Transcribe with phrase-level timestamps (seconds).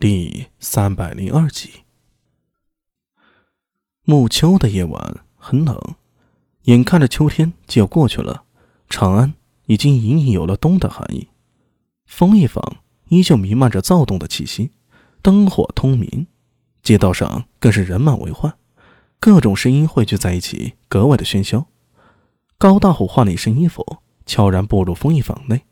[0.00, 1.82] 第三百零二集。
[4.04, 5.76] 暮秋的夜晚很冷，
[6.62, 8.44] 眼看着秋天就要过去了，
[8.88, 9.34] 长安
[9.66, 11.26] 已经隐隐有了冬的寒意。
[12.06, 12.76] 风一坊
[13.08, 14.70] 依旧弥漫着躁动的气息，
[15.20, 16.28] 灯火通明，
[16.80, 18.56] 街道上更是人满为患，
[19.18, 21.66] 各种声音汇聚在一起，格外的喧嚣。
[22.56, 23.84] 高大虎换了一身衣服，
[24.24, 25.64] 悄然步入风一坊内。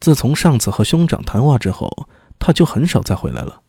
[0.00, 2.08] 自从上次和兄长谈话之后。
[2.44, 3.62] 他就很少再回来了。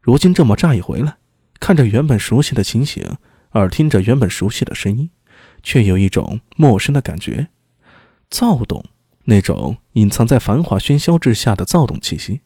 [0.00, 1.18] 如今这么乍一回来，
[1.60, 3.16] 看着原本熟悉的情形，
[3.52, 5.08] 耳听着原本熟悉的声音，
[5.62, 7.46] 却有一种陌生的感觉，
[8.28, 8.84] 躁动，
[9.26, 12.40] 那种隐藏在繁华喧嚣之下的躁动气息，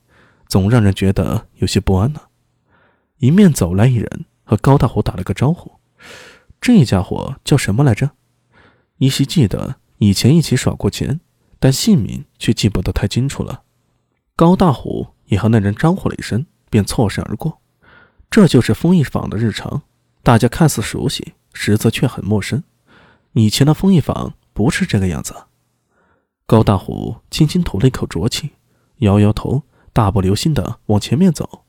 [0.46, 2.20] 总让人觉得有些不安呢。
[3.20, 5.72] 迎面走来一人，和高大虎打了个招呼。
[6.60, 8.10] 这家伙叫什么来着？
[8.98, 11.20] 依稀记得以前一起耍过钱，
[11.58, 13.62] 但姓名却记不得太清楚了。
[14.36, 15.14] 高大虎。
[15.32, 17.58] 你和那人招呼了一声，便错身而过。
[18.30, 19.80] 这就是风一坊的日常，
[20.22, 22.62] 大家看似熟悉，实则却很陌生。
[23.32, 25.34] 以前的风一坊不是这个样子。
[26.44, 28.50] 高大虎轻轻吐了一口浊气，
[28.98, 29.62] 摇摇头，
[29.94, 31.64] 大步流星地往前面走。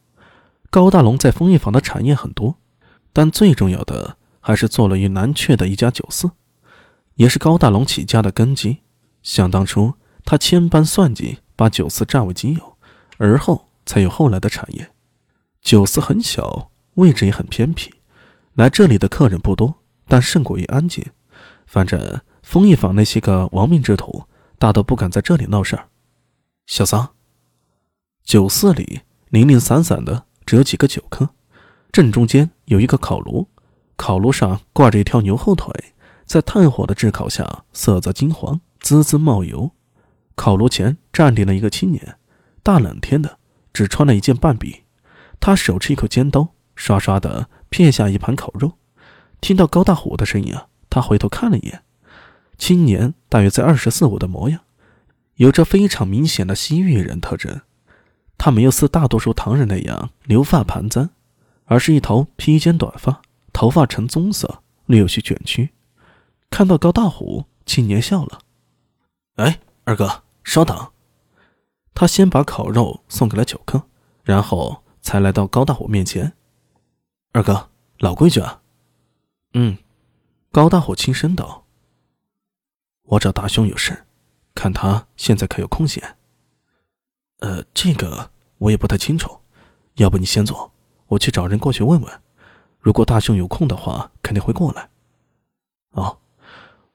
[0.70, 2.58] 高大龙在风一坊的产业很多，
[3.14, 6.30] 但最重要的还是坐落于南阙的一家酒肆，
[7.16, 8.80] 也是高大龙起家的根基。
[9.22, 9.94] 想当初，
[10.26, 12.73] 他千般算计，把酒肆占为己有。
[13.24, 14.92] 而后才有后来的产业。
[15.62, 17.90] 酒肆很小，位置也很偏僻，
[18.54, 19.76] 来这里的客人不多，
[20.10, 21.06] 但胜过于安静。
[21.66, 24.26] 反正丰益坊那些个亡命之徒，
[24.60, 25.88] 大都不敢在这里闹事儿。
[26.66, 27.12] 小桑，
[28.26, 29.00] 酒肆里
[29.30, 31.30] 零零散散的只有几个酒客，
[31.94, 33.48] 正中间有一个烤炉，
[33.96, 35.74] 烤炉上挂着一条牛后腿，
[36.26, 39.72] 在炭火的炙烤下，色泽金黄，滋滋冒油。
[40.36, 42.18] 烤炉前站立了一个青年。
[42.64, 43.38] 大冷天的，
[43.74, 44.84] 只穿了一件半臂，
[45.42, 48.78] 他手持一口尖刀，刷刷的片下一盘烤肉。
[49.42, 51.84] 听到高大虎的声音啊，他回头看了一眼，
[52.58, 54.62] 青年大约在二十四五的模样，
[55.36, 57.62] 有着非常明显的西域人特征。
[58.38, 61.10] 他没有似大多数唐人那样留发盘簪，
[61.66, 63.22] 而是一头披肩短发，
[63.52, 65.72] 头发呈棕色，略有些卷曲。
[66.50, 68.40] 看到高大虎，青年笑了
[69.36, 70.88] ：“哎，二哥，稍等。”
[71.96, 73.84] 他先把烤肉送给了酒客，
[74.24, 76.34] 然后才来到高大虎面前。
[77.32, 78.62] 二哥，老规矩啊。
[79.54, 79.78] 嗯，
[80.52, 81.66] 高大虎轻声道
[83.04, 84.06] ：“我找大兄有事，
[84.56, 86.18] 看他现在可有空闲。”
[87.42, 89.42] 呃，这个我也不太清楚，
[89.96, 90.72] 要不你先走，
[91.08, 92.22] 我去找人过去问问。
[92.80, 94.90] 如果大兄有空的话，肯定会过来。
[95.92, 96.18] 哦，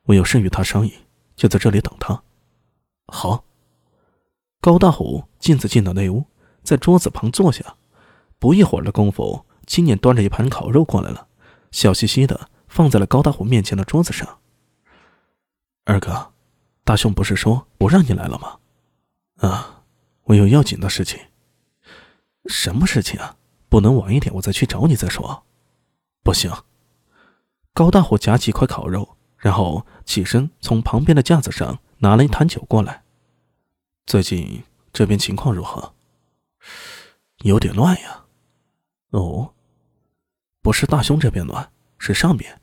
[0.05, 0.95] 我有事与他商议，
[1.37, 2.23] 就在这里等他。
[3.07, 3.45] 好。
[4.61, 6.25] 高大虎径自进到内屋，
[6.63, 7.77] 在桌子旁坐下。
[8.39, 11.27] 不一会儿的功夫，青年端着一盘烤肉过来了，
[11.71, 14.39] 笑嘻嘻的放在了高大虎面前的桌子上。
[15.85, 16.33] 二哥，
[16.85, 18.59] 大雄不是说不让你来了吗？
[19.49, 19.85] 啊，
[20.25, 21.19] 我有要紧的事情。
[22.47, 23.37] 什么事情啊？
[23.69, 25.45] 不能晚一点我再去找你再说。
[26.23, 26.51] 不行。
[27.75, 33.03] 高大虎夹起一块烤肉，然后起身从旁边的架子上拿了一坛酒过来。
[34.09, 35.93] 最近这边情况如何？
[37.43, 38.25] 有点乱呀。
[39.11, 39.53] 哦，
[40.63, 42.59] 不是大兄这边乱，是上边。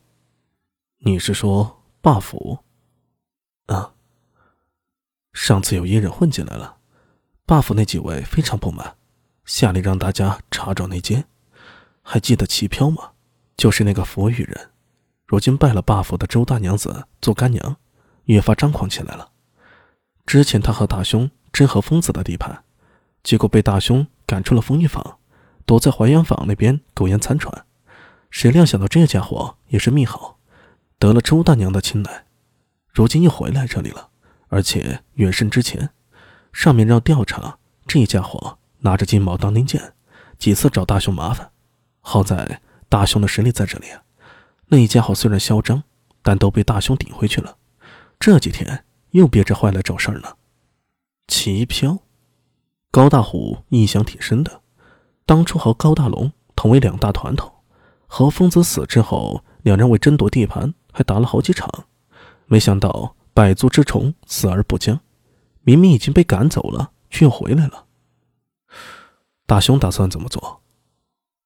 [0.98, 2.58] 你是说霸府？
[3.68, 3.94] 啊。
[5.34, 6.78] 上次有阴人混进来了，
[7.46, 8.98] 霸府那几位非常不满，
[9.46, 11.28] 下令让大家查找内奸。
[12.02, 13.12] 还记得齐飘吗？
[13.56, 14.72] 就是那个佛语人，
[15.28, 17.78] 如今拜了霸府的周大娘子做干娘，
[18.24, 19.34] 越发张狂起来了。
[20.26, 22.64] 之前他和大兄争和疯子的地盘，
[23.24, 25.20] 结果被大兄赶出了风衣坊，
[25.66, 27.66] 躲在淮阳坊那边苟延残喘。
[28.32, 30.40] 谁料想到这家伙也是命好，
[30.98, 32.26] 得了周大娘的青睐，
[32.92, 34.10] 如今又回来这里了，
[34.48, 35.92] 而且远胜之前。
[36.52, 39.94] 上面让调查，这家伙拿着金毛当令箭，
[40.40, 41.52] 几次找大兄麻烦。
[42.02, 43.88] 好在大兄的实力在这里，
[44.68, 45.84] 那家伙虽然嚣张，
[46.24, 47.58] 但都被大兄顶回去了。
[48.20, 48.84] 这几天。
[49.20, 50.36] 又憋着坏来找事儿呢。
[51.28, 52.00] 齐飘，
[52.92, 54.62] 高大虎印象挺深的。
[55.26, 57.52] 当初和高大龙同为两大团头，
[58.08, 61.70] 和疯子死之后，两人为争夺地盘还打了好几场。
[62.46, 65.00] 没想到百足之虫死而不僵，
[65.62, 67.86] 明明已经被赶走了，却又回来了。
[69.48, 70.62] 大雄打算怎么做？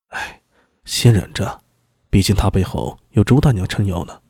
[0.08, 0.42] 哎，
[0.86, 1.62] 先忍着，
[2.10, 4.22] 毕竟他背后有周大娘撑腰呢。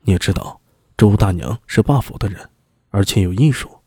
[0.00, 0.60] 你也知道，
[0.96, 2.50] 周大娘是霸府的人。
[2.94, 3.80] 而且有艺术，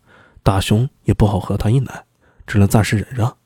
[0.44, 2.04] 大雄也不好和他硬来，
[2.46, 3.38] 只能暂时忍让。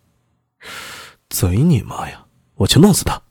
[1.29, 2.25] 贼你妈呀！
[2.55, 3.21] 我去弄死他！